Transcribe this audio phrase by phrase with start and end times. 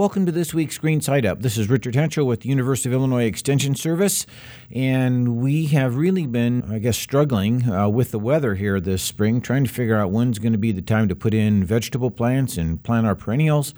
[0.00, 1.42] Welcome to this week's Green Side Up.
[1.42, 4.24] This is Richard Hentschel with the University of Illinois Extension Service,
[4.70, 9.42] and we have really been, I guess, struggling uh, with the weather here this spring,
[9.42, 12.56] trying to figure out when's going to be the time to put in vegetable plants
[12.56, 13.74] and plant our perennials.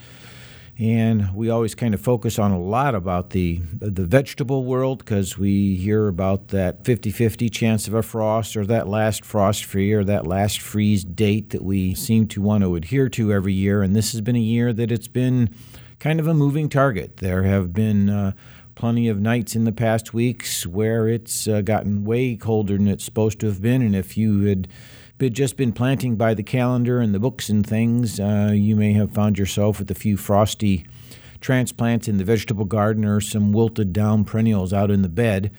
[0.79, 5.37] And we always kind of focus on a lot about the the vegetable world because
[5.37, 10.05] we hear about that 50-50 chance of a frost or that last frost free or
[10.05, 13.83] that last freeze date that we seem to want to adhere to every year.
[13.83, 15.51] And this has been a year that it's been
[16.03, 17.19] kind of a moving target.
[17.19, 18.33] There have been uh,
[18.75, 23.05] plenty of nights in the past weeks where it's uh, gotten way colder than it's
[23.05, 23.83] supposed to have been.
[23.83, 24.67] And if you had
[25.19, 28.95] been, just been planting by the calendar and the books and things, uh, you may
[28.95, 30.85] have found yourself with a few frosty
[31.41, 35.53] transplants in the vegetable garden or some wilted down perennials out in the bed.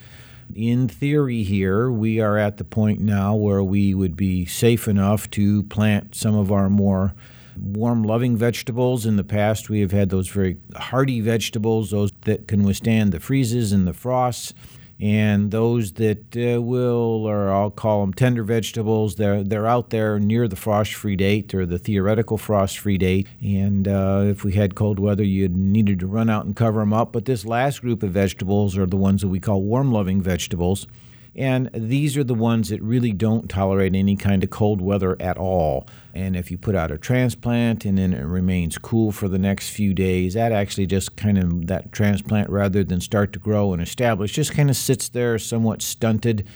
[0.53, 5.29] In theory, here, we are at the point now where we would be safe enough
[5.29, 7.15] to plant some of our more
[7.57, 9.05] warm loving vegetables.
[9.05, 13.19] In the past, we have had those very hardy vegetables, those that can withstand the
[13.19, 14.53] freezes and the frosts.
[14.99, 20.17] And those that uh, will, or I'll call them tender vegetables, they're, they're out there
[20.19, 23.27] near the frost free date or the theoretical frost free date.
[23.41, 26.93] And uh, if we had cold weather, you needed to run out and cover them
[26.93, 27.11] up.
[27.11, 30.87] But this last group of vegetables are the ones that we call warm loving vegetables.
[31.35, 35.37] And these are the ones that really don't tolerate any kind of cold weather at
[35.37, 35.87] all.
[36.13, 39.71] And if you put out a transplant and then it remains cool for the next
[39.71, 43.81] few days, that actually just kind of, that transplant rather than start to grow and
[43.81, 46.47] establish, just kind of sits there somewhat stunted.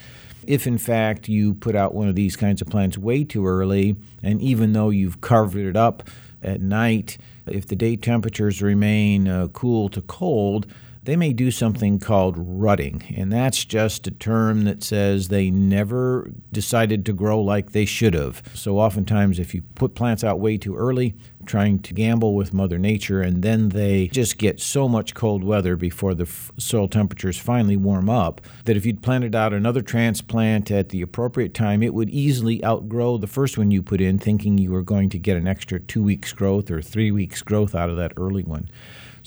[0.46, 3.96] If in fact you put out one of these kinds of plants way too early,
[4.22, 6.08] and even though you've covered it up
[6.44, 7.18] at night,
[7.48, 10.68] if the day temperatures remain uh, cool to cold,
[11.08, 16.30] they may do something called rutting, and that's just a term that says they never
[16.52, 18.44] decided to grow like they should have.
[18.54, 22.78] So, oftentimes, if you put plants out way too early, trying to gamble with Mother
[22.78, 27.38] Nature, and then they just get so much cold weather before the f- soil temperatures
[27.38, 31.94] finally warm up that if you'd planted out another transplant at the appropriate time, it
[31.94, 35.38] would easily outgrow the first one you put in, thinking you were going to get
[35.38, 38.70] an extra two weeks growth or three weeks growth out of that early one.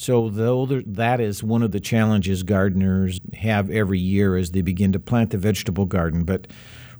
[0.00, 4.92] So though that is one of the challenges gardeners have every year as they begin
[4.92, 6.46] to plant the vegetable garden, but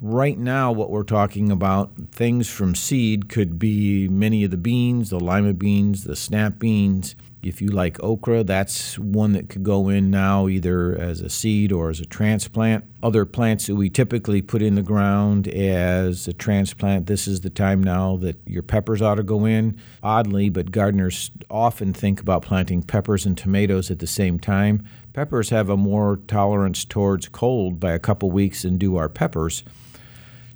[0.03, 5.09] right now what we're talking about things from seed could be many of the beans,
[5.09, 9.89] the lima beans, the snap beans, if you like okra, that's one that could go
[9.89, 12.85] in now either as a seed or as a transplant.
[13.03, 17.51] Other plants that we typically put in the ground as a transplant, this is the
[17.51, 19.81] time now that your peppers ought to go in.
[20.03, 24.87] Oddly, but gardeners often think about planting peppers and tomatoes at the same time.
[25.13, 29.65] Peppers have a more tolerance towards cold by a couple weeks than do our peppers.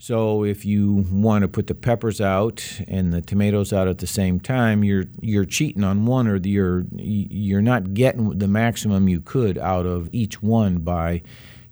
[0.07, 4.07] So if you want to put the peppers out and the tomatoes out at the
[4.07, 9.09] same time, you're you're cheating on one or the, you're you're not getting the maximum
[9.09, 11.23] you could out of each one by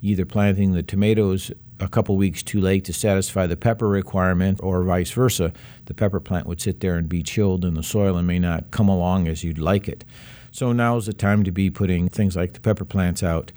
[0.00, 4.82] either planting the tomatoes a couple weeks too late to satisfy the pepper requirement or
[4.82, 5.53] vice versa.
[5.84, 8.71] The pepper plant would sit there and be chilled in the soil and may not
[8.71, 10.06] come along as you'd like it.
[10.50, 13.53] So now is the time to be putting things like the pepper plants out.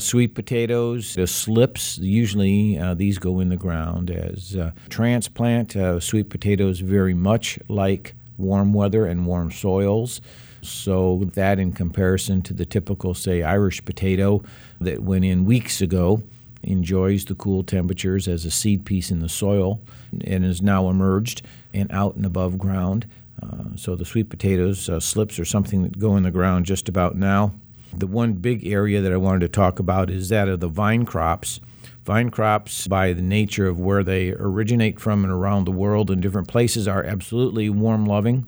[0.00, 5.74] Sweet potatoes, the slips, usually uh, these go in the ground as uh, transplant.
[5.74, 10.20] Uh, sweet potatoes very much like warm weather and warm soils.
[10.62, 14.42] So, that in comparison to the typical, say, Irish potato
[14.80, 16.22] that went in weeks ago,
[16.62, 19.80] enjoys the cool temperatures as a seed piece in the soil
[20.24, 21.42] and is now emerged
[21.72, 23.06] and out and above ground.
[23.42, 26.88] Uh, so, the sweet potatoes, uh, slips, are something that go in the ground just
[26.88, 27.52] about now.
[27.96, 31.04] The one big area that I wanted to talk about is that of the vine
[31.04, 31.60] crops.
[32.04, 36.20] Vine crops, by the nature of where they originate from and around the world in
[36.20, 38.46] different places, are absolutely warm loving.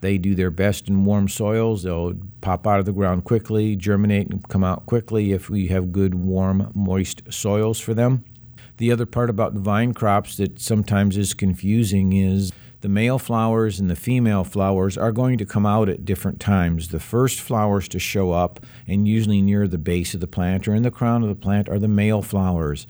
[0.00, 1.82] They do their best in warm soils.
[1.82, 5.92] They'll pop out of the ground quickly, germinate, and come out quickly if we have
[5.92, 8.24] good, warm, moist soils for them.
[8.76, 13.90] The other part about vine crops that sometimes is confusing is the male flowers and
[13.90, 16.88] the female flowers are going to come out at different times.
[16.88, 20.74] The first flowers to show up, and usually near the base of the plant or
[20.74, 22.86] in the crown of the plant, are the male flowers.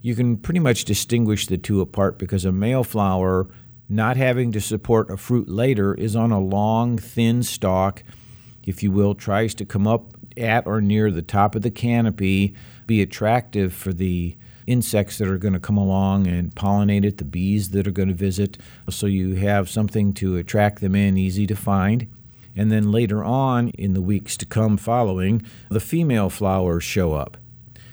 [0.00, 3.48] You can pretty much distinguish the two apart because a male flower,
[3.88, 8.02] not having to support a fruit later, is on a long, thin stalk,
[8.64, 12.54] if you will, tries to come up at or near the top of the canopy,
[12.86, 14.36] be attractive for the
[14.66, 18.08] insects that are going to come along and pollinate it, the bees that are going
[18.08, 18.58] to visit.
[18.90, 22.08] So you have something to attract them in, easy to find.
[22.56, 27.36] And then later on, in the weeks to come following, the female flowers show up.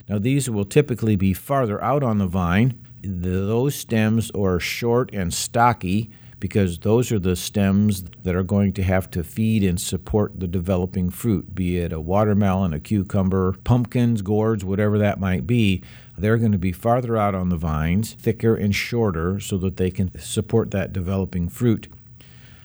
[0.08, 2.80] Now, these will typically be farther out on the vine.
[3.02, 6.12] Those stems are short and stocky
[6.44, 10.45] because those are the stems that are going to have to feed and support the
[10.45, 15.81] developing fruit, be it a watermelon, a cucumber, pumpkins, gourds, whatever that might be.
[16.18, 19.90] They're going to be farther out on the vines, thicker and shorter, so that they
[19.90, 21.88] can support that developing fruit.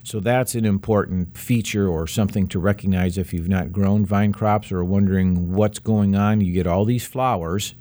[0.02, 4.72] So that's an important feature or something to recognize if you've not grown vine crops
[4.72, 6.40] or are wondering what's going on.
[6.40, 7.74] You get all these flowers,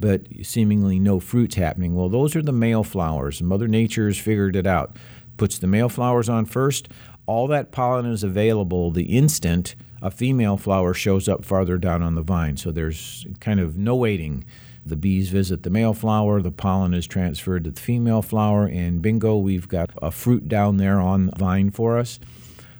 [0.00, 1.94] but seemingly no fruits happening.
[1.94, 3.42] Well, those are the male flowers.
[3.42, 4.96] Mother Nature's figured it out
[5.36, 6.88] puts the male flowers on first.
[7.26, 12.14] All that pollen is available the instant a female flower shows up farther down on
[12.14, 12.58] the vine.
[12.58, 14.44] So there's kind of no waiting.
[14.84, 19.00] The bees visit the male flower, the pollen is transferred to the female flower, and
[19.00, 22.20] bingo, we've got a fruit down there on the vine for us.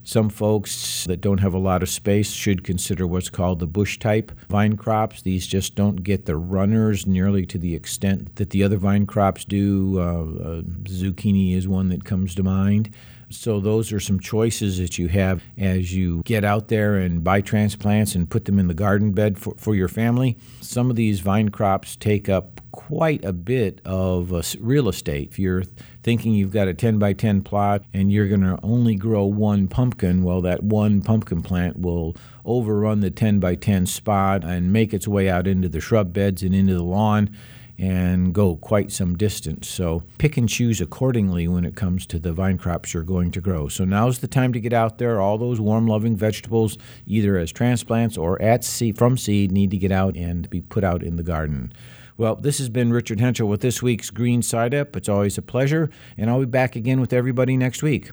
[0.07, 3.99] Some folks that don't have a lot of space should consider what's called the bush
[3.99, 5.23] type vine crops.
[5.23, 9.47] These just don't get the runners nearly to the extent that the other vine crops
[9.47, 9.99] do.
[9.99, 12.95] Uh, uh, zucchini is one that comes to mind.
[13.31, 17.41] So, those are some choices that you have as you get out there and buy
[17.41, 20.37] transplants and put them in the garden bed for, for your family.
[20.61, 25.29] Some of these vine crops take up quite a bit of uh, real estate.
[25.31, 25.63] If you're
[26.03, 29.69] thinking you've got a 10 by 10 plot and you're going to only grow one
[29.69, 34.93] pumpkin, well, that one pumpkin plant will overrun the 10 by 10 spot and make
[34.93, 37.35] its way out into the shrub beds and into the lawn
[37.79, 39.69] and go quite some distance.
[39.69, 43.41] So pick and choose accordingly when it comes to the vine crops you're going to
[43.41, 43.69] grow.
[43.69, 45.21] So now's the time to get out there.
[45.21, 49.77] All those warm loving vegetables, either as transplants or at seed, from seed, need to
[49.77, 51.73] get out and be put out in the garden.
[52.17, 54.95] Well, this has been Richard Hentschel with this week's Green Side Up.
[54.95, 58.11] It's always a pleasure, and I'll be back again with everybody next week.